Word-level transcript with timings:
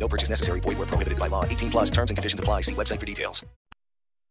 No 0.00 0.08
purchase 0.08 0.30
necessary. 0.30 0.60
Void 0.60 0.78
where 0.78 0.86
prohibited 0.86 1.18
by 1.18 1.28
law. 1.28 1.44
18 1.44 1.70
plus 1.70 1.90
terms 1.90 2.10
and 2.10 2.16
conditions 2.16 2.40
apply. 2.40 2.62
See 2.62 2.74
website 2.74 2.98
for 2.98 3.06
details. 3.06 3.44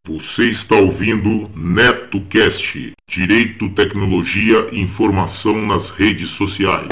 Você 0.08 0.52
está 0.54 0.78
ouvindo 0.78 1.50
NetoCast. 1.56 2.94
Direito, 3.10 3.70
tecnologia 3.76 4.70
informação 4.72 5.56
nas 5.68 5.90
redes 5.98 6.30
sociais. 6.38 6.88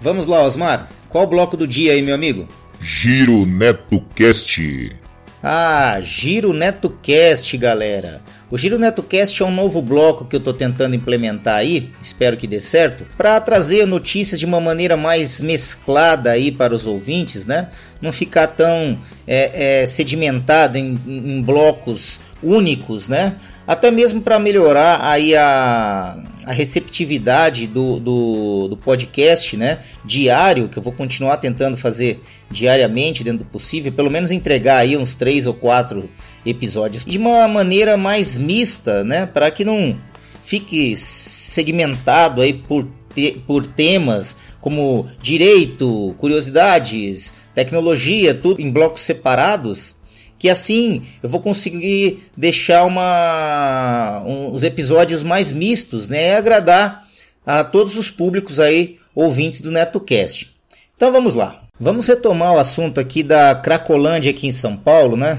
Vamos 0.00 0.26
lá, 0.26 0.44
Osmar. 0.44 0.88
Qual 1.08 1.24
o 1.24 1.26
bloco 1.26 1.56
do 1.56 1.66
dia 1.66 1.92
aí, 1.92 2.02
meu 2.02 2.14
amigo? 2.14 2.48
Giro 2.80 3.44
NetoCast. 3.44 4.94
Ah, 5.42 5.98
Giro 6.00 6.52
NetoCast, 6.52 7.56
galera. 7.56 8.20
O 8.50 8.56
Giro 8.56 8.78
NetoCast 8.78 9.42
é 9.42 9.46
um 9.46 9.50
novo 9.50 9.82
bloco 9.82 10.24
que 10.24 10.36
eu 10.36 10.38
estou 10.38 10.54
tentando 10.54 10.94
implementar 10.94 11.56
aí, 11.56 11.90
espero 12.02 12.36
que 12.36 12.46
dê 12.46 12.60
certo, 12.60 13.04
para 13.16 13.40
trazer 13.40 13.86
notícias 13.86 14.38
de 14.38 14.46
uma 14.46 14.60
maneira 14.60 14.96
mais 14.96 15.40
mesclada 15.40 16.30
aí 16.30 16.50
para 16.52 16.74
os 16.74 16.86
ouvintes, 16.86 17.44
né? 17.44 17.68
Não 18.00 18.12
ficar 18.12 18.48
tão 18.48 18.98
é, 19.26 19.82
é, 19.82 19.86
sedimentado 19.86 20.78
em, 20.78 20.98
em 21.06 21.42
blocos 21.42 22.20
únicos, 22.42 23.08
né? 23.08 23.36
até 23.66 23.90
mesmo 23.90 24.20
para 24.20 24.38
melhorar 24.38 25.00
aí 25.02 25.34
a, 25.34 26.16
a 26.44 26.52
receptividade 26.52 27.66
do, 27.66 27.98
do, 27.98 28.68
do, 28.68 28.76
podcast 28.76 29.56
né, 29.56 29.80
diário, 30.04 30.68
que 30.68 30.78
eu 30.78 30.82
vou 30.82 30.92
continuar 30.92 31.38
tentando 31.38 31.76
fazer 31.76 32.22
diariamente 32.48 33.24
dentro 33.24 33.40
do 33.40 33.44
possível, 33.50 33.90
pelo 33.90 34.10
menos 34.10 34.30
entregar 34.30 34.78
aí 34.78 34.96
uns 34.96 35.14
três 35.14 35.46
ou 35.46 35.54
quatro 35.54 36.08
episódios. 36.44 37.04
De 37.04 37.18
uma 37.18 37.48
maneira 37.48 37.96
mais 37.96 38.36
mista, 38.36 39.02
né, 39.02 39.26
para 39.26 39.50
que 39.50 39.64
não 39.64 39.96
fique 40.44 40.96
segmentado 40.96 42.40
aí 42.40 42.52
por, 42.52 42.86
te, 43.12 43.42
por 43.46 43.66
temas 43.66 44.36
como 44.60 45.06
direito, 45.20 46.14
curiosidades, 46.18 47.32
tecnologia, 47.56 48.34
tudo 48.34 48.60
em 48.60 48.70
blocos 48.70 49.02
separados 49.02 49.96
que 50.38 50.48
assim 50.48 51.02
eu 51.22 51.28
vou 51.28 51.40
conseguir 51.40 52.28
deixar 52.36 52.84
uma, 52.84 54.22
um, 54.26 54.52
os 54.52 54.62
episódios 54.62 55.22
mais 55.22 55.50
mistos, 55.50 56.08
né, 56.08 56.28
e 56.28 56.34
agradar 56.34 57.06
a 57.44 57.64
todos 57.64 57.96
os 57.96 58.10
públicos 58.10 58.60
aí 58.60 58.98
ouvintes 59.14 59.60
do 59.60 59.70
NetoCast. 59.70 60.54
Então 60.94 61.10
vamos 61.10 61.34
lá. 61.34 61.62
Vamos 61.78 62.06
retomar 62.06 62.54
o 62.54 62.58
assunto 62.58 63.00
aqui 63.00 63.22
da 63.22 63.54
Cracolândia 63.54 64.30
aqui 64.30 64.46
em 64.46 64.50
São 64.50 64.76
Paulo, 64.76 65.16
né? 65.16 65.38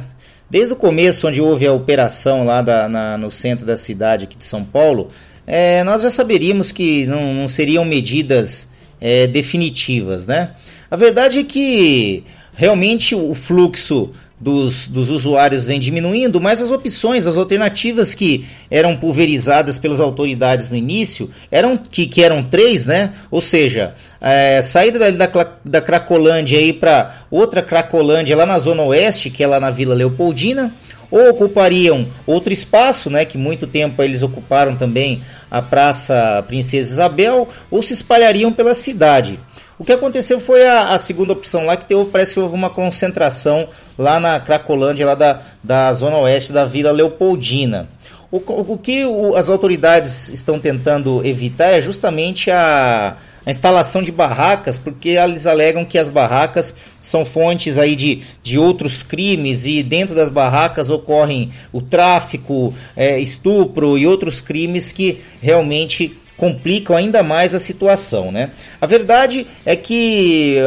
Desde 0.50 0.74
o 0.74 0.76
começo, 0.76 1.28
onde 1.28 1.42
houve 1.42 1.66
a 1.66 1.74
operação 1.74 2.46
lá 2.46 2.62
da, 2.62 2.88
na, 2.88 3.18
no 3.18 3.32
centro 3.32 3.66
da 3.66 3.76
cidade 3.76 4.26
aqui 4.26 4.38
de 4.38 4.46
São 4.46 4.64
Paulo, 4.64 5.10
é, 5.48 5.84
nós 5.84 6.02
já 6.04 6.12
saberíamos 6.12 6.72
que 6.72 7.08
não, 7.08 7.34
não 7.34 7.48
seriam 7.48 7.84
medidas 7.84 8.72
é, 9.02 9.26
definitivas, 9.26 10.28
né? 10.28 10.52
A 10.90 10.96
verdade 10.96 11.40
é 11.40 11.44
que 11.44 12.24
realmente 12.54 13.14
o 13.14 13.34
fluxo 13.34 14.12
dos, 14.40 14.88
dos 14.88 15.10
usuários 15.10 15.66
vem 15.66 15.80
diminuindo, 15.80 16.40
mas 16.40 16.62
as 16.62 16.70
opções, 16.70 17.26
as 17.26 17.36
alternativas 17.36 18.14
que 18.14 18.46
eram 18.70 18.96
pulverizadas 18.96 19.80
pelas 19.80 20.00
autoridades 20.00 20.70
no 20.70 20.78
início, 20.78 21.30
eram 21.52 21.78
que, 21.78 22.06
que 22.06 22.24
eram 22.24 22.44
três, 22.44 22.86
né? 22.86 23.14
Ou 23.32 23.42
seja, 23.42 23.96
é, 24.22 24.62
saída 24.62 25.00
da, 25.00 25.26
da, 25.26 25.52
da 25.66 25.82
Cracolândia 25.82 26.60
aí 26.60 26.72
para 26.72 27.16
outra 27.32 27.62
Cracolândia 27.62 28.36
lá 28.36 28.46
na 28.46 28.60
Zona 28.60 28.84
Oeste, 28.84 29.30
que 29.30 29.44
é 29.44 29.48
lá 29.48 29.60
na 29.60 29.72
Vila 29.72 29.96
Leopoldina, 29.96 30.74
ou 31.10 31.30
ocupariam 31.30 32.08
outro 32.26 32.54
espaço, 32.54 33.10
né, 33.10 33.26
que 33.26 33.38
muito 33.38 33.66
tempo 33.66 34.04
eles 34.04 34.22
ocuparam 34.22 34.76
também 34.76 35.22
a 35.50 35.62
Praça 35.62 36.44
Princesa 36.48 36.92
Isabel, 36.92 37.48
ou 37.72 37.82
se 37.82 37.94
espalhariam 37.94 38.52
pela 38.52 38.74
cidade. 38.74 39.40
O 39.80 39.84
que 39.84 39.92
aconteceu 39.92 40.40
foi 40.40 40.66
a, 40.66 40.90
a 40.90 40.98
segunda 40.98 41.34
opção 41.34 41.66
lá, 41.66 41.78
que 41.78 41.86
teve, 41.86 42.06
parece 42.06 42.34
que 42.34 42.40
houve 42.40 42.56
uma 42.56 42.70
concentração 42.70 43.68
lá 43.96 44.20
na 44.20 44.40
Cracolândia, 44.40 45.06
lá 45.06 45.14
da, 45.14 45.42
da 45.64 45.94
zona 45.94 46.18
oeste 46.18 46.52
da 46.52 46.66
Vila 46.66 46.92
Leopoldina. 46.92 47.88
O, 48.32 48.38
o, 48.74 48.78
que 48.78 49.06
o, 49.06 49.36
as 49.36 49.50
autoridades 49.50 50.30
estão 50.30 50.60
tentando 50.60 51.26
evitar 51.26 51.68
é 51.68 51.82
justamente 51.82 52.50
a, 52.50 53.18
a 53.46 53.52
instalação 53.52 54.02
de 54.02 54.12
barracas, 54.12 54.78
porque 54.80 55.10
eles 55.10 55.46
alegam 55.46 55.86
que 55.86 55.98
as 55.98 56.10
barracas 56.10 56.76
são 57.00 57.24
fontes 57.24 57.78
aí 57.78 57.96
de, 57.96 58.24
de 58.42 58.60
outros 58.60 59.04
crimes 59.04 59.66
e 59.66 59.84
dentro 59.84 60.14
das 60.14 60.30
barracas 60.30 60.90
ocorrem 60.90 61.52
o 61.72 61.82
tráfico, 61.82 62.74
é, 62.96 63.20
estupro 63.20 63.98
e 63.98 64.06
outros 64.06 64.42
crimes 64.42 64.92
que 64.92 65.22
realmente 65.42 66.18
complicam 66.38 66.96
ainda 66.96 67.24
mais 67.24 67.54
a 67.54 67.60
situação. 67.60 68.32
Né? 68.32 68.52
A 68.80 68.86
verdade 68.86 69.46
é 69.66 69.76
que 69.76 70.58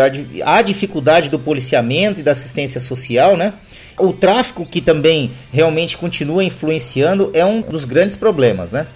há 0.45 0.61
dificuldade 0.61 1.31
do 1.31 1.39
policiamento 1.39 2.21
e 2.21 2.25
da 2.25 2.33
assistência 2.33 2.81
social, 2.81 3.37
né? 3.37 3.55
O 3.99 4.13
tráfico, 4.13 4.67
que 4.67 4.81
também 4.81 5.31
realmente 5.53 5.97
continua 5.97 6.43
influenciando, 6.43 7.31
é 7.35 7.45
um 7.45 7.61
dos 7.61 7.85
grandes 7.85 8.17
problemas. 8.17 8.73
Né? 8.73 8.87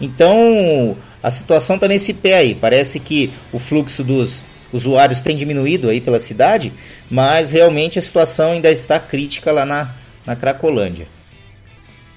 Então, 0.00 0.96
a 1.22 1.30
situação 1.30 1.76
está 1.76 1.88
nesse 1.88 2.14
pé 2.14 2.34
aí. 2.34 2.54
Parece 2.54 3.00
que 3.00 3.32
o 3.52 3.58
fluxo 3.58 4.04
dos 4.04 4.44
usuários 4.72 5.20
tem 5.20 5.36
diminuído 5.36 5.88
aí 5.88 6.00
pela 6.00 6.18
cidade, 6.18 6.72
mas 7.10 7.50
realmente 7.50 7.98
a 7.98 8.02
situação 8.02 8.52
ainda 8.52 8.70
está 8.70 8.98
crítica 9.00 9.50
lá 9.50 9.66
na, 9.66 9.92
na 10.24 10.36
Cracolândia. 10.36 11.06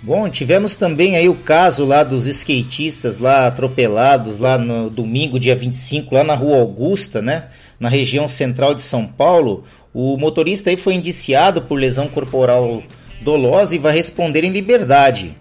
Bom, 0.06 0.30
tivemos 0.30 0.76
também 0.76 1.16
aí 1.16 1.28
o 1.28 1.34
caso 1.34 1.84
lá 1.84 2.04
dos 2.04 2.28
skatistas 2.28 3.18
lá 3.18 3.48
atropelados 3.48 4.38
lá 4.38 4.56
no 4.56 4.88
domingo, 4.88 5.40
dia 5.40 5.56
25, 5.56 6.14
lá 6.14 6.24
na 6.24 6.36
Rua 6.36 6.60
Augusta, 6.60 7.24
né? 7.24 7.46
Na 7.80 7.90
região 7.90 8.28
central 8.28 8.76
de 8.76 8.84
São 8.84 9.08
Paulo. 9.08 9.64
O 9.92 10.16
motorista 10.16 10.70
aí 10.70 10.78
foi 10.78 10.94
indiciado 10.94 11.64
por 11.64 11.80
lesão 11.80 12.08
corporal 12.08 12.84
dolosa 13.24 13.74
e 13.76 13.80
vai 13.80 13.96
responder 13.96 14.44
em 14.44 14.52
liberdade. 14.52 15.36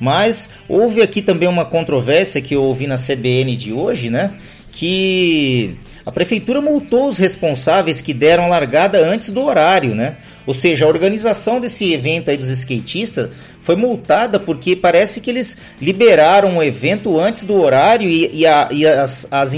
Mas 0.00 0.50
houve 0.68 1.00
aqui 1.00 1.22
também 1.22 1.48
uma 1.48 1.64
controvérsia 1.64 2.42
que 2.42 2.56
eu 2.56 2.64
ouvi 2.64 2.88
na 2.88 2.96
CBN 2.96 3.54
de 3.54 3.72
hoje, 3.72 4.10
né? 4.10 4.32
Que 4.72 5.76
a 6.04 6.10
prefeitura 6.10 6.60
multou 6.60 7.08
os 7.08 7.18
responsáveis 7.18 8.00
que 8.00 8.12
deram 8.12 8.48
largada 8.48 8.98
antes 8.98 9.30
do 9.30 9.44
horário, 9.44 9.94
né? 9.94 10.16
Ou 10.44 10.54
seja, 10.54 10.86
a 10.86 10.88
organização 10.88 11.60
desse 11.60 11.92
evento 11.92 12.30
aí 12.30 12.36
dos 12.36 12.48
skatistas 12.48 13.30
foi 13.68 13.76
multada 13.76 14.40
porque 14.40 14.74
parece 14.74 15.20
que 15.20 15.28
eles 15.28 15.58
liberaram 15.78 16.56
o 16.56 16.62
evento 16.62 17.20
antes 17.20 17.42
do 17.42 17.54
horário 17.60 18.08
e, 18.08 18.30
e, 18.32 18.46
a, 18.46 18.66
e 18.72 18.86
as, 18.86 19.28
as 19.30 19.52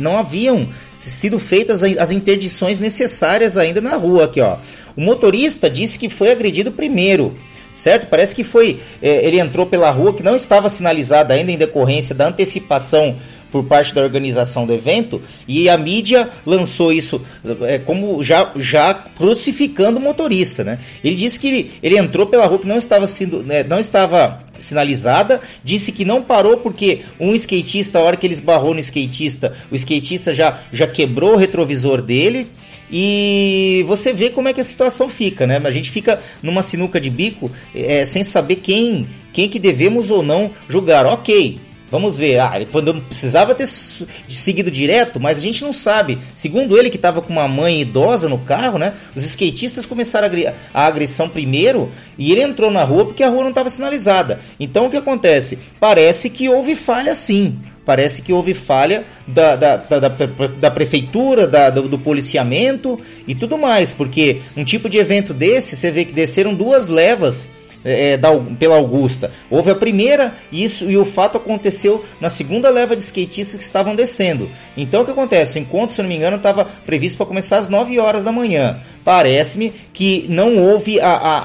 não 0.00 0.18
haviam 0.18 0.68
sido 0.98 1.38
feitas 1.38 1.84
as 1.84 2.10
interdições 2.10 2.80
necessárias 2.80 3.56
ainda 3.56 3.80
na 3.80 3.94
rua 3.94 4.24
aqui, 4.24 4.40
ó. 4.40 4.56
O 4.96 5.00
motorista 5.00 5.70
disse 5.70 5.96
que 5.96 6.08
foi 6.08 6.32
agredido 6.32 6.72
primeiro 6.72 7.38
certo? 7.72 8.08
Parece 8.08 8.34
que 8.34 8.42
foi. 8.42 8.80
É, 9.00 9.24
ele 9.24 9.38
entrou 9.38 9.64
pela 9.64 9.90
rua 9.90 10.12
que 10.12 10.24
não 10.24 10.34
estava 10.34 10.68
sinalizada 10.68 11.32
ainda 11.32 11.52
em 11.52 11.56
decorrência 11.56 12.16
da 12.16 12.26
antecipação 12.26 13.16
por 13.52 13.62
parte 13.64 13.94
da 13.94 14.02
organização 14.02 14.66
do 14.66 14.72
evento 14.72 15.20
e 15.46 15.68
a 15.68 15.76
mídia 15.76 16.28
lançou 16.44 16.92
isso 16.92 17.20
é, 17.62 17.78
como 17.78 18.24
já, 18.24 18.50
já 18.56 18.94
crucificando 18.94 19.98
o 19.98 20.02
motorista, 20.02 20.64
né? 20.64 20.78
Ele 21.04 21.14
disse 21.14 21.38
que 21.38 21.48
ele, 21.48 21.70
ele 21.82 21.98
entrou 21.98 22.26
pela 22.26 22.46
rua 22.46 22.58
que 22.58 22.66
não 22.66 22.78
estava 22.78 23.06
sendo, 23.06 23.42
né, 23.42 23.62
não 23.62 23.78
estava 23.78 24.42
sinalizada, 24.58 25.40
disse 25.62 25.92
que 25.92 26.04
não 26.04 26.22
parou 26.22 26.56
porque 26.56 27.00
um 27.20 27.34
skatista, 27.34 27.98
a 27.98 28.02
hora 28.02 28.16
que 28.16 28.26
ele 28.26 28.34
esbarrou 28.34 28.72
no 28.72 28.80
skatista, 28.80 29.52
o 29.70 29.76
skatista 29.76 30.32
já, 30.32 30.60
já 30.72 30.86
quebrou 30.86 31.34
o 31.34 31.36
retrovisor 31.36 32.00
dele. 32.00 32.48
E 32.94 33.84
você 33.88 34.12
vê 34.12 34.28
como 34.28 34.48
é 34.48 34.52
que 34.52 34.60
a 34.60 34.64
situação 34.64 35.08
fica, 35.08 35.46
né? 35.46 35.58
A 35.64 35.70
gente 35.70 35.90
fica 35.90 36.20
numa 36.42 36.60
sinuca 36.60 37.00
de 37.00 37.08
bico 37.08 37.50
é, 37.74 38.04
sem 38.04 38.22
saber 38.22 38.56
quem, 38.56 39.08
quem 39.32 39.48
que 39.48 39.58
devemos 39.58 40.10
ou 40.10 40.22
não 40.22 40.50
julgar. 40.68 41.06
Ok, 41.06 41.58
Vamos 41.92 42.16
ver, 42.16 42.38
ah, 42.38 42.52
ele 42.56 42.66
precisava 43.06 43.54
ter 43.54 43.66
seguido 43.66 44.70
direto, 44.70 45.20
mas 45.20 45.36
a 45.36 45.42
gente 45.42 45.62
não 45.62 45.74
sabe. 45.74 46.18
Segundo 46.32 46.78
ele, 46.78 46.88
que 46.88 46.96
estava 46.96 47.20
com 47.20 47.30
uma 47.30 47.46
mãe 47.46 47.82
idosa 47.82 48.30
no 48.30 48.38
carro, 48.38 48.78
né? 48.78 48.94
Os 49.14 49.22
skatistas 49.24 49.84
começaram 49.84 50.26
a 50.72 50.86
agressão 50.86 51.28
primeiro 51.28 51.92
e 52.16 52.32
ele 52.32 52.40
entrou 52.40 52.70
na 52.70 52.82
rua 52.82 53.04
porque 53.04 53.22
a 53.22 53.28
rua 53.28 53.42
não 53.42 53.50
estava 53.50 53.68
sinalizada. 53.68 54.40
Então 54.58 54.86
o 54.86 54.90
que 54.90 54.96
acontece? 54.96 55.58
Parece 55.78 56.30
que 56.30 56.48
houve 56.48 56.74
falha 56.74 57.14
sim. 57.14 57.58
Parece 57.84 58.22
que 58.22 58.32
houve 58.32 58.54
falha 58.54 59.04
da, 59.26 59.54
da, 59.54 59.76
da, 59.76 60.08
da, 60.08 60.70
prefeitura, 60.70 61.46
da, 61.46 61.68
do, 61.68 61.88
do, 61.88 61.98
policiamento 61.98 62.98
e 63.28 63.34
tudo 63.34 63.58
mais, 63.58 63.92
porque 63.92 64.40
um 64.56 64.64
tipo 64.64 64.88
de 64.88 64.98
evento 64.98 65.34
desse, 65.34 65.74
você 65.74 65.90
vê 65.90 66.04
que 66.04 66.12
desceram 66.12 66.54
duas 66.54 66.88
levas 66.88 67.50
é, 67.84 68.12
é, 68.12 68.16
da, 68.16 68.30
pela 68.58 68.76
Augusta. 68.76 69.30
Houve 69.50 69.70
a 69.70 69.74
primeira 69.74 70.34
isso 70.52 70.88
e 70.90 70.96
o 70.96 71.04
fato 71.04 71.38
aconteceu 71.38 72.04
na 72.20 72.28
segunda 72.28 72.70
leva 72.70 72.96
de 72.96 73.02
skatistas 73.02 73.56
que 73.56 73.64
estavam 73.64 73.94
descendo. 73.94 74.50
Então 74.76 75.02
o 75.02 75.04
que 75.04 75.10
acontece? 75.10 75.58
O 75.58 75.62
encontro, 75.62 75.94
se 75.94 76.02
não 76.02 76.08
me 76.08 76.16
engano, 76.16 76.36
estava 76.36 76.64
previsto 76.64 77.16
para 77.16 77.26
começar 77.26 77.58
às 77.58 77.68
9 77.68 77.98
horas 77.98 78.22
da 78.22 78.32
manhã. 78.32 78.80
Parece-me 79.04 79.72
que 79.92 80.26
não 80.28 80.56
houve 80.56 81.00
a, 81.00 81.08
a, 81.08 81.38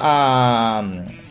a, 0.80 0.84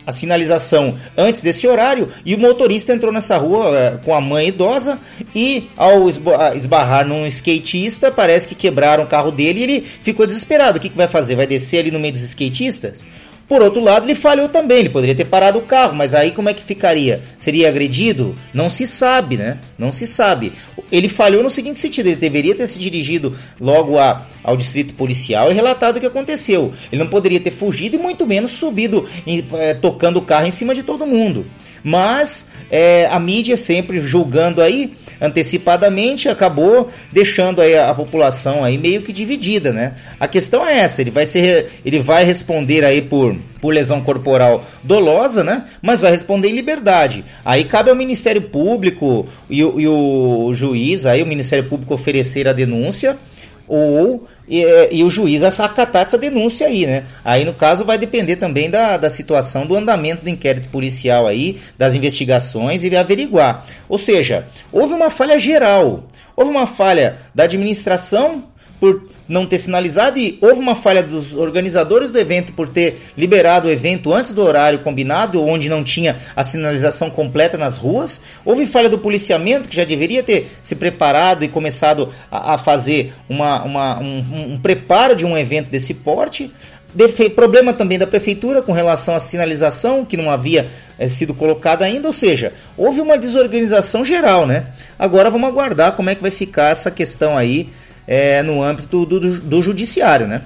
a, 0.06 0.12
sinalização 0.12 0.98
antes 1.18 1.40
desse 1.40 1.66
horário 1.68 2.10
e 2.26 2.36
o 2.36 2.40
motorista 2.40 2.94
entrou 2.94 3.14
nessa 3.14 3.38
rua 3.38 3.78
é, 3.78 3.92
com 4.04 4.14
a 4.14 4.20
mãe 4.20 4.50
idosa 4.50 5.00
e 5.34 5.70
ao 5.78 6.10
esbarrar 6.10 7.08
num 7.08 7.26
skatista, 7.28 8.12
parece 8.12 8.48
que 8.48 8.56
quebraram 8.56 9.06
o 9.06 9.08
carro 9.08 9.32
dele 9.32 9.60
e 9.60 9.64
ele 9.64 9.88
ficou 10.04 10.28
desesperado. 10.28 10.80
O 10.80 10.82
que, 10.82 10.90
que 10.90 10.98
vai 10.98 11.08
fazer? 11.08 11.36
Vai 11.36 11.48
descer 11.48 11.80
ali 11.80 11.92
no 11.92 12.00
meio 12.00 12.14
dos 12.14 12.24
skatistas? 12.24 13.06
Por 13.48 13.62
outro 13.62 13.80
lado, 13.80 14.06
ele 14.06 14.14
falhou 14.14 14.50
também, 14.50 14.80
ele 14.80 14.90
poderia 14.90 15.16
ter 15.16 15.24
parado 15.24 15.58
o 15.58 15.62
carro, 15.62 15.96
mas 15.96 16.14
aí 16.14 16.32
como 16.32 16.50
é 16.50 16.54
que 16.54 16.62
ficaria? 16.62 17.22
Seria 17.38 17.70
agredido? 17.70 18.36
Não 18.54 18.70
se 18.70 18.86
sabe, 18.86 19.38
né? 19.38 19.58
Não 19.78 19.90
se 19.90 20.06
sabe. 20.06 20.52
Ele 20.92 21.08
falhou 21.08 21.42
no 21.42 21.50
seguinte 21.50 21.80
sentido: 21.80 22.08
ele 22.08 22.18
deveria 22.18 22.54
ter 22.54 22.68
se 22.68 22.78
dirigido 22.78 23.38
logo 23.60 23.98
a, 23.98 24.26
ao 24.44 24.58
distrito 24.58 24.94
policial 24.96 25.50
e 25.50 25.54
relatado 25.54 25.96
o 25.96 26.00
que 26.02 26.06
aconteceu. 26.06 26.74
Ele 26.92 27.02
não 27.02 27.10
poderia 27.10 27.40
ter 27.40 27.52
fugido 27.52 27.96
e 27.96 28.00
muito 28.00 28.28
menos 28.28 28.52
subido, 28.52 29.08
em, 29.26 29.46
é, 29.54 29.74
tocando 29.74 30.18
o 30.18 30.22
carro 30.22 30.48
em 30.48 30.52
cima 30.52 30.76
de 30.76 30.84
todo 30.84 31.08
mundo. 31.08 31.46
Mas 31.88 32.50
é, 32.70 33.08
a 33.10 33.18
mídia 33.18 33.56
sempre 33.56 34.02
julgando 34.02 34.62
aí 34.62 34.94
antecipadamente 35.22 36.28
acabou 36.28 36.90
deixando 37.14 37.62
aí 37.62 37.76
a, 37.76 37.90
a, 37.90 37.94
população 37.94 38.62
aí 38.62 38.78
meio 38.78 39.04
que 39.04 39.14
dividida, 39.14 39.72
né? 39.72 39.94
A 40.20 40.28
questão 40.28 40.68
é 40.68 40.80
essa, 40.80 41.00
ele 41.00 41.12
vai 41.12 41.26
ser 41.26 41.80
ele 41.86 42.02
vai 42.02 42.26
responder 42.26 42.84
aí 42.84 43.02
por 43.02 43.38
por 43.62 43.74
lesão 43.74 44.02
corporal 44.02 44.66
dolosa, 44.84 45.46
né? 45.46 45.64
Mas 45.82 46.02
vai 46.02 46.12
responder 46.12 46.50
em 46.50 46.56
liberdade. 46.56 47.24
Aí 47.46 47.64
cabe 47.64 47.90
ao 47.90 47.96
Ministério 47.96 48.42
Público 48.42 49.26
e, 49.50 49.60
e 49.60 49.88
o 49.88 50.52
juiz, 50.54 51.06
aí 51.06 51.24
o 51.24 51.26
Ministério 51.26 51.70
Público 51.70 51.94
oferecer 51.94 52.50
a 52.50 52.54
denúncia 52.54 53.18
ou 53.66 54.28
e, 54.48 54.64
e, 54.92 55.04
o 55.04 55.10
juiz 55.10 55.44
acatar 55.44 56.02
essa 56.02 56.18
denúncia 56.18 56.68
aí, 56.68 56.86
né? 56.86 57.04
Aí 57.24 57.44
no 57.44 57.54
caso 57.54 57.84
vai 57.84 57.98
depender 57.98 58.38
também 58.38 58.70
da, 58.70 58.96
da 58.98 59.10
situação 59.10 59.66
do 59.66 59.76
andamento 59.76 60.24
do 60.24 60.30
inquérito 60.30 60.70
policial 60.70 61.28
aí, 61.28 61.60
das 61.78 61.96
investigações 61.96 62.84
e 62.84 62.96
averiguar. 62.96 63.66
Ou 63.90 63.98
seja, 63.98 64.48
houve 64.72 64.94
uma 64.94 65.10
falha 65.10 65.38
geral, 65.38 66.06
houve 66.36 66.50
uma 66.50 66.66
falha 66.66 67.18
da 67.36 67.44
administração 67.44 68.44
por 68.80 69.17
não 69.28 69.46
ter 69.46 69.58
sinalizado 69.58 70.18
e 70.18 70.38
houve 70.42 70.60
uma 70.60 70.76
falha 70.76 71.04
dos 71.04 71.36
organizadores 71.36 72.12
do 72.12 72.20
evento 72.20 72.54
por 72.54 72.70
ter 72.70 73.02
liberado 73.18 73.68
o 73.68 73.72
evento 73.72 74.14
antes 74.14 74.34
do 74.34 74.42
horário 74.42 74.80
combinado, 74.80 75.44
onde 75.44 75.70
não 75.70 75.84
tinha 75.84 76.18
a 76.36 76.44
sinalização 76.44 77.10
completa 77.10 77.58
nas 77.58 77.78
ruas. 77.78 78.22
Houve 78.46 78.66
falha 78.66 78.90
do 78.90 78.98
policiamento, 78.98 79.68
que 79.68 79.76
já 79.76 79.84
deveria 79.84 80.24
ter 80.24 80.52
se 80.62 80.76
preparado 80.76 81.44
e 81.44 81.48
começado 81.48 82.14
a, 82.32 82.54
a 82.54 82.58
fazer 82.58 83.14
uma, 83.28 83.64
uma 83.64 84.00
um, 84.00 84.54
um 84.54 84.60
preparo 84.60 85.16
de 85.16 85.26
um 85.26 85.38
evento 85.38 85.70
desse 85.70 85.94
porte. 85.94 86.52
Defe 86.94 87.30
problema 87.30 87.74
também 87.74 88.00
da 88.00 88.08
prefeitura 88.08 88.62
com 88.62 88.72
relação 88.72 89.14
à 89.14 89.20
sinalização, 89.20 90.06
que 90.06 90.18
não 90.18 90.32
havia 90.32 90.68
é, 90.98 91.08
sido 91.08 91.34
colocada 91.34 91.86
ainda, 91.86 92.08
ou 92.08 92.14
seja, 92.14 92.54
houve 92.78 93.02
uma 93.02 93.18
desorganização 93.18 94.04
geral, 94.04 94.48
né? 94.48 94.68
Agora 94.98 95.30
vamos 95.30 95.48
aguardar 95.50 95.92
como 95.92 96.10
é 96.10 96.16
que 96.16 96.22
vai 96.22 96.32
ficar 96.32 96.72
essa 96.72 96.90
questão 96.90 97.38
aí 97.38 97.70
é, 98.08 98.42
no 98.42 98.64
âmbito 98.64 99.06
do, 99.06 99.20
do, 99.20 99.40
do 99.40 99.62
judiciário, 99.62 100.28
né? 100.28 100.42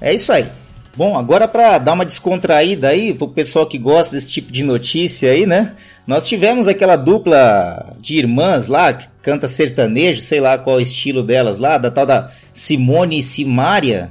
É 0.00 0.14
isso 0.14 0.32
aí. 0.32 0.46
Bom, 0.96 1.16
agora 1.16 1.46
para 1.46 1.78
dar 1.78 1.92
uma 1.92 2.04
descontraída 2.04 2.88
aí 2.88 3.14
pro 3.14 3.28
pessoal 3.28 3.66
que 3.66 3.78
gosta 3.78 4.14
desse 4.14 4.30
tipo 4.30 4.50
de 4.50 4.64
notícia 4.64 5.30
aí, 5.30 5.46
né? 5.46 5.74
Nós 6.06 6.26
tivemos 6.26 6.66
aquela 6.66 6.96
dupla 6.96 7.94
de 8.00 8.16
irmãs 8.16 8.66
lá 8.66 8.92
que 8.92 9.08
canta 9.22 9.46
sertanejo, 9.46 10.20
sei 10.20 10.40
lá 10.40 10.58
qual 10.58 10.76
é 10.76 10.78
o 10.80 10.82
estilo 10.82 11.22
delas 11.22 11.58
lá, 11.58 11.78
da 11.78 11.90
tal 11.90 12.04
da 12.04 12.30
Simone 12.52 13.18
e 13.18 13.22
Simária. 13.22 14.10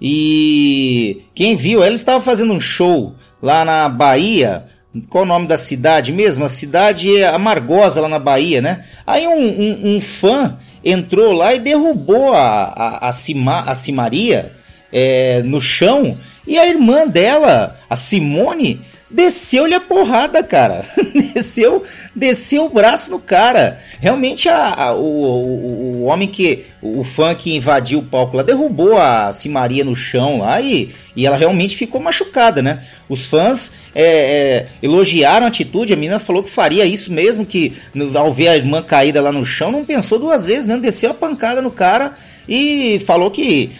E 0.00 1.22
quem 1.34 1.56
viu, 1.56 1.84
eles 1.84 2.00
estavam 2.00 2.22
fazendo 2.22 2.52
um 2.52 2.60
show 2.60 3.14
lá 3.42 3.64
na 3.64 3.88
Bahia. 3.88 4.64
Qual 5.08 5.24
o 5.24 5.26
nome 5.26 5.46
da 5.46 5.58
cidade 5.58 6.12
mesmo? 6.12 6.44
A 6.44 6.48
cidade 6.48 7.22
Amargosa 7.24 8.00
lá 8.00 8.08
na 8.08 8.18
Bahia, 8.18 8.62
né? 8.62 8.84
Aí 9.06 9.26
um, 9.26 9.32
um, 9.32 9.96
um 9.96 10.00
fã 10.00 10.56
entrou 10.84 11.32
lá 11.32 11.54
e 11.54 11.58
derrubou 11.58 12.34
a, 12.34 12.64
a, 12.64 13.08
a, 13.08 13.12
Cima, 13.12 13.60
a 13.66 13.74
Cimaria 13.74 14.52
é, 14.92 15.42
no 15.44 15.60
chão. 15.60 16.16
E 16.46 16.58
a 16.58 16.66
irmã 16.66 17.06
dela, 17.06 17.78
a 17.88 17.96
Simone, 17.96 18.80
desceu-lhe 19.10 19.74
a 19.74 19.80
porrada, 19.80 20.42
cara. 20.42 20.84
desceu, 21.34 21.84
desceu 22.14 22.64
o 22.64 22.70
braço 22.70 23.10
no 23.10 23.18
cara. 23.18 23.78
Realmente 24.00 24.48
a, 24.48 24.72
a 24.72 24.94
o, 24.94 25.04
o, 25.04 25.96
o, 25.96 26.04
homem 26.04 26.28
que. 26.28 26.64
O 26.82 27.04
fã 27.04 27.34
que 27.34 27.54
invadiu 27.54 27.98
o 27.98 28.04
palco 28.04 28.36
lá 28.36 28.42
derrubou 28.42 28.96
a 28.96 29.32
Simaria 29.34 29.84
no 29.84 29.94
chão 29.94 30.38
lá 30.38 30.60
e, 30.62 30.90
e 31.14 31.26
ela 31.26 31.36
realmente 31.36 31.76
ficou 31.76 32.00
machucada, 32.00 32.62
né? 32.62 32.82
Os 33.06 33.26
fãs 33.26 33.72
é, 33.94 34.04
é, 34.04 34.66
elogiaram 34.82 35.46
a 35.46 35.48
atitude, 35.48 35.92
a 35.92 35.96
menina 35.96 36.18
falou 36.18 36.42
que 36.42 36.50
faria 36.50 36.84
isso 36.84 37.12
mesmo, 37.12 37.44
que 37.44 37.74
ao 38.14 38.32
ver 38.32 38.48
a 38.48 38.56
irmã 38.56 38.82
caída 38.82 39.20
lá 39.20 39.32
no 39.32 39.44
chão, 39.44 39.72
não 39.72 39.84
pensou 39.84 40.18
duas 40.18 40.44
vezes 40.44 40.66
mesmo, 40.66 40.82
desceu 40.82 41.10
a 41.10 41.14
pancada 41.14 41.60
no 41.60 41.70
cara 41.70 42.12
e 42.48 43.00
falou 43.06 43.30
que 43.30 43.70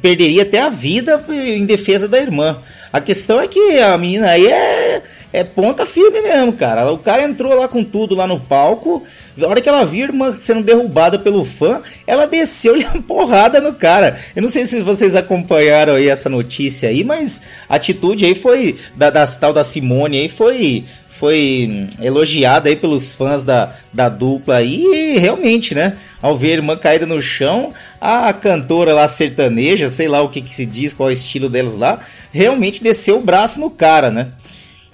perderia 0.00 0.42
até 0.42 0.60
a 0.60 0.68
vida 0.68 1.24
em 1.28 1.64
defesa 1.64 2.08
da 2.08 2.20
irmã. 2.20 2.58
A 2.92 3.00
questão 3.00 3.40
é 3.40 3.46
que 3.46 3.78
a 3.78 3.96
menina 3.98 4.30
aí 4.30 4.46
é, 4.46 5.02
é 5.32 5.44
ponta 5.44 5.84
firme 5.84 6.20
mesmo, 6.22 6.52
cara. 6.52 6.90
O 6.92 6.98
cara 6.98 7.22
entrou 7.22 7.54
lá 7.54 7.68
com 7.68 7.84
tudo 7.84 8.14
lá 8.14 8.26
no 8.26 8.40
palco. 8.40 9.04
A 9.40 9.46
hora 9.46 9.60
que 9.60 9.68
ela 9.68 9.84
viu 9.84 10.04
a 10.04 10.08
irmã 10.08 10.32
sendo 10.38 10.62
derrubada 10.62 11.18
pelo 11.18 11.44
fã, 11.44 11.82
ela 12.06 12.26
desceu-lhe 12.26 12.84
a 12.86 13.00
porrada 13.02 13.60
no 13.60 13.74
cara. 13.74 14.18
Eu 14.34 14.42
não 14.42 14.48
sei 14.48 14.66
se 14.66 14.82
vocês 14.82 15.14
acompanharam 15.14 15.94
aí 15.94 16.08
essa 16.08 16.28
notícia 16.28 16.88
aí, 16.88 17.04
mas 17.04 17.42
a 17.68 17.76
atitude 17.76 18.24
aí 18.24 18.34
foi 18.34 18.78
da, 18.94 19.10
da 19.10 19.26
tal 19.26 19.52
da 19.52 19.64
Simone 19.64 20.18
aí 20.18 20.28
foi 20.28 20.84
foi 21.18 21.88
elogiada 22.00 22.68
aí 22.68 22.76
pelos 22.76 23.12
fãs 23.12 23.42
da, 23.42 23.72
da 23.92 24.08
dupla 24.08 24.62
e 24.62 25.18
realmente, 25.18 25.74
né? 25.74 25.96
Ao 26.20 26.36
ver 26.36 26.48
a 26.48 26.54
irmã 26.54 26.76
caída 26.76 27.06
no 27.06 27.22
chão, 27.22 27.72
a 28.00 28.32
cantora 28.32 28.92
lá 28.92 29.08
sertaneja, 29.08 29.88
sei 29.88 30.08
lá 30.08 30.20
o 30.20 30.28
que, 30.28 30.42
que 30.42 30.54
se 30.54 30.66
diz, 30.66 30.92
qual 30.92 31.08
é 31.08 31.12
o 31.12 31.14
estilo 31.14 31.48
delas 31.48 31.74
lá, 31.74 32.00
realmente 32.32 32.82
desceu 32.82 33.18
o 33.18 33.22
braço 33.22 33.58
no 33.60 33.70
cara, 33.70 34.10
né? 34.10 34.28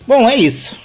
Bom, 0.05 0.29
é 0.29 0.35
isso. 0.35 0.77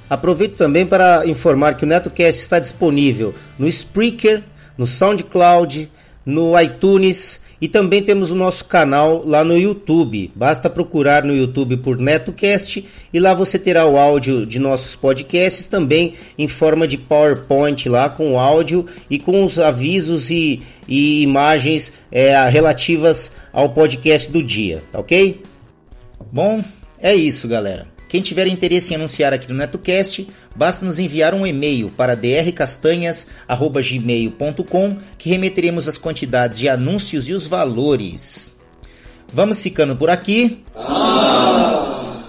Aproveito 0.08 0.56
também 0.56 0.86
para 0.86 1.26
informar 1.26 1.76
que 1.76 1.84
o 1.84 1.88
NetoCast 1.88 2.40
está 2.40 2.60
disponível 2.60 3.34
no 3.58 3.68
Spreaker, 3.68 4.44
no 4.78 4.86
SoundCloud, 4.86 5.92
no 6.28 6.60
iTunes 6.60 7.40
e 7.60 7.68
também 7.68 8.04
temos 8.04 8.32
o 8.32 8.36
nosso 8.36 8.66
canal 8.66 9.24
lá 9.26 9.44
no 9.44 9.58
YouTube. 9.58 10.30
Basta 10.36 10.70
procurar 10.70 11.24
no 11.24 11.36
YouTube 11.36 11.78
por 11.78 11.98
NetoCast 11.98 12.86
e 13.12 13.20
lá 13.20 13.34
você 13.34 13.58
terá 13.58 13.86
o 13.88 13.98
áudio 13.98 14.46
de 14.46 14.60
nossos 14.60 14.96
podcasts 14.96 15.68
também 15.68 16.14
em 16.38 16.48
forma 16.48 16.88
de 16.88 16.98
PowerPoint 16.98 17.88
lá 17.90 18.10
com 18.10 18.34
o 18.34 18.38
áudio 18.38 18.86
e 19.10 19.18
com 19.18 19.44
os 19.44 19.58
avisos 19.58 20.30
e, 20.30 20.62
e 20.88 21.24
imagens 21.24 21.94
é, 22.12 22.48
relativas 22.50 23.32
ao 23.52 23.70
podcast 23.70 24.32
do 24.32 24.44
dia, 24.44 24.84
tá 24.92 25.00
ok? 25.00 25.42
Bom, 26.32 26.64
é 27.00 27.16
isso, 27.16 27.48
galera. 27.48 27.88
Quem 28.10 28.22
tiver 28.22 28.48
interesse 28.48 28.94
em 28.94 28.96
anunciar 28.96 29.34
aqui 29.34 29.50
no 29.50 29.56
NetoCast, 29.56 30.28
basta 30.58 30.86
nos 30.86 31.00
enviar 31.00 31.34
um 31.34 31.46
e-mail 31.46 31.90
para 31.90 32.16
drcastanhas@gmail.com 32.16 34.98
que 35.18 35.30
remeteremos 35.30 35.88
as 35.88 35.98
quantidades 35.98 36.58
de 36.58 36.68
anúncios 36.68 37.30
e 37.30 37.34
os 37.34 37.48
valores. 37.48 38.58
Vamos 39.32 39.62
ficando 39.62 39.96
por 39.96 40.10
aqui. 40.10 40.64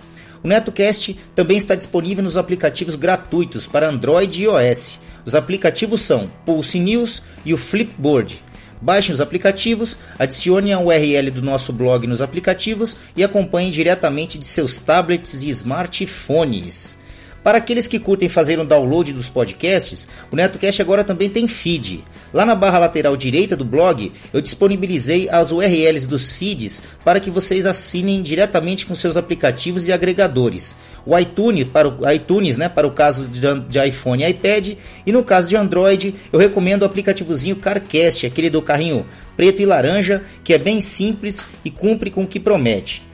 O 0.43 0.47
NetoCast 0.47 1.19
também 1.35 1.57
está 1.57 1.75
disponível 1.75 2.23
nos 2.23 2.37
aplicativos 2.37 2.95
gratuitos 2.95 3.67
para 3.67 3.87
Android 3.87 4.41
e 4.41 4.45
iOS. 4.45 4.99
Os 5.23 5.35
aplicativos 5.35 6.01
são 6.01 6.31
Pulse 6.45 6.79
News 6.79 7.21
e 7.45 7.53
o 7.53 7.57
Flipboard. 7.57 8.41
Baixem 8.81 9.13
os 9.13 9.21
aplicativos, 9.21 9.97
adicione 10.17 10.73
a 10.73 10.79
URL 10.79 11.29
do 11.29 11.41
nosso 11.41 11.71
blog 11.71 12.07
nos 12.07 12.19
aplicativos 12.19 12.97
e 13.15 13.23
acompanhem 13.23 13.69
diretamente 13.69 14.39
de 14.39 14.45
seus 14.45 14.79
tablets 14.79 15.43
e 15.43 15.50
smartphones. 15.50 17.00
Para 17.43 17.57
aqueles 17.57 17.88
que 17.88 17.98
curtem 17.98 18.29
fazer 18.29 18.60
um 18.60 18.65
download 18.65 19.12
dos 19.13 19.27
podcasts, 19.27 20.07
o 20.31 20.36
NetoCast 20.36 20.79
agora 20.79 21.03
também 21.03 21.27
tem 21.27 21.48
feed. 21.48 22.03
Lá 22.31 22.45
na 22.45 22.53
barra 22.53 22.77
lateral 22.77 23.17
direita 23.17 23.57
do 23.57 23.65
blog, 23.65 24.12
eu 24.31 24.41
disponibilizei 24.41 25.27
as 25.27 25.51
URLs 25.51 26.07
dos 26.07 26.31
feeds 26.31 26.83
para 27.03 27.19
que 27.19 27.31
vocês 27.31 27.65
assinem 27.65 28.21
diretamente 28.21 28.86
com 28.86 28.93
seus 28.93 29.17
aplicativos 29.17 29.88
e 29.88 29.91
agregadores. 29.91 30.75
O 31.03 31.17
iTunes, 31.17 31.65
para 31.67 31.89
o, 31.89 32.12
iTunes, 32.12 32.57
né, 32.57 32.69
para 32.69 32.86
o 32.86 32.91
caso 32.91 33.27
de, 33.27 33.88
iPhone 33.88 34.24
e 34.24 34.29
iPad, 34.29 34.77
e 35.03 35.12
no 35.12 35.24
caso 35.24 35.48
de 35.48 35.55
Android, 35.55 36.13
eu 36.31 36.38
recomendo 36.38 36.83
o 36.83 36.86
aplicativozinho 36.86 37.55
CarCast, 37.55 38.27
aquele 38.27 38.51
do 38.51 38.62
carrinho 38.62 39.03
preto 39.36 39.63
e 39.63 39.65
laranja, 39.65 40.24
que 40.43 40.53
é 40.53 40.60
bem 40.60 40.79
simples 40.79 41.43
e 41.65 41.71
cumpre 41.71 42.12
com 42.12 42.24
o 42.24 42.27
que 42.27 42.39
promete. 42.39 43.11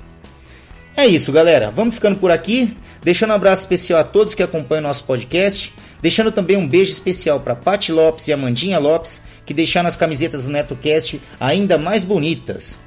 É 0.97 1.05
isso, 1.05 1.31
galera. 1.31 1.69
Vamos 1.69 1.93
ficando 1.93 2.17
por 2.17 2.31
aqui. 2.31 2.75
Deixando 3.03 3.29
um 3.29 3.35
abraço 3.35 3.61
especial 3.61 3.99
a 3.99 4.03
todos 4.03 4.33
que 4.33 4.41
acompanham 4.41 4.81
nosso 4.81 5.03
podcast. 5.03 5.71
Deixando 6.01 6.31
também 6.31 6.57
um 6.57 6.67
beijo 6.67 6.91
especial 6.91 7.39
para 7.39 7.55
Pati 7.55 7.91
Lopes 7.91 8.27
e 8.27 8.33
Amandinha 8.33 8.79
Lopes, 8.79 9.23
que 9.45 9.53
deixaram 9.53 9.87
as 9.87 9.95
camisetas 9.95 10.45
do 10.45 10.51
NetoCast 10.51 11.21
ainda 11.39 11.77
mais 11.77 12.03
bonitas. 12.03 12.79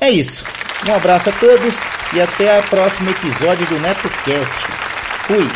É 0.00 0.08
isso. 0.10 0.44
Um 0.88 0.94
abraço 0.94 1.28
a 1.28 1.32
todos 1.32 1.76
e 2.14 2.22
até 2.22 2.58
o 2.58 2.62
próximo 2.64 3.10
episódio 3.10 3.66
do 3.66 3.78
NetoCast. 3.78 4.58
Fui! 5.26 5.46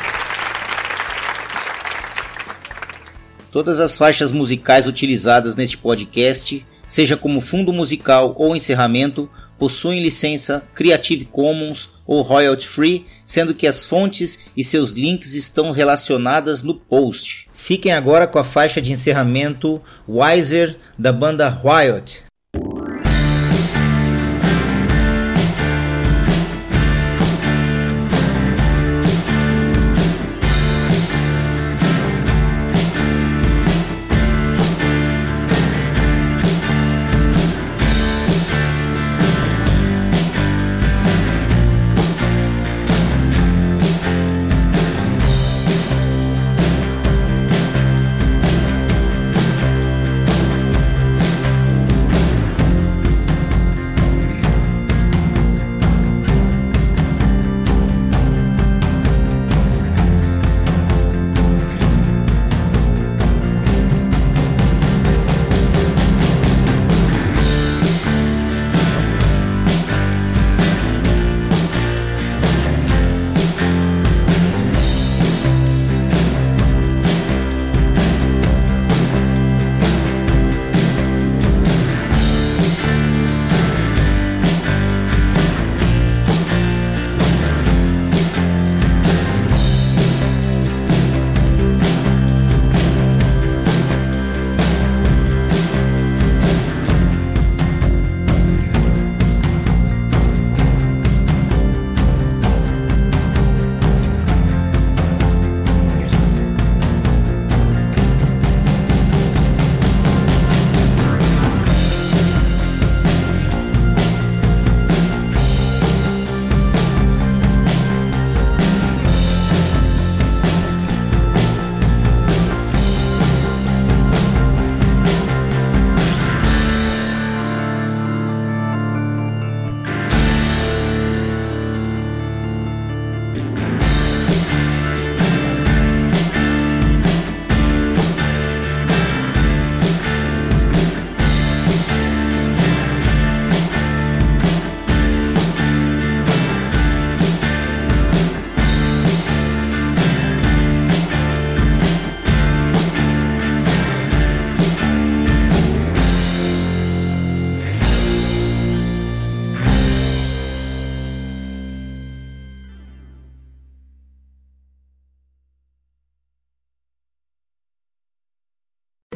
Todas 3.50 3.80
as 3.80 3.96
faixas 3.96 4.30
musicais 4.30 4.86
utilizadas 4.86 5.54
neste 5.54 5.78
podcast, 5.78 6.64
seja 6.86 7.16
como 7.16 7.40
fundo 7.40 7.72
musical 7.72 8.34
ou 8.36 8.54
encerramento, 8.54 9.30
possuem 9.58 10.02
licença 10.02 10.66
Creative 10.74 11.24
Commons 11.26 11.90
ou 12.06 12.22
royalty 12.22 12.66
free, 12.66 13.06
sendo 13.24 13.54
que 13.54 13.66
as 13.66 13.84
fontes 13.84 14.46
e 14.56 14.62
seus 14.62 14.92
links 14.92 15.34
estão 15.34 15.72
relacionadas 15.72 16.62
no 16.62 16.74
post. 16.74 17.48
Fiquem 17.54 17.92
agora 17.92 18.26
com 18.26 18.38
a 18.38 18.44
faixa 18.44 18.80
de 18.80 18.92
encerramento 18.92 19.82
Wiser 20.08 20.78
da 20.98 21.12
banda 21.12 21.48
Riot. 21.48 22.25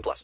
18 0.00 0.02
plus. 0.02 0.18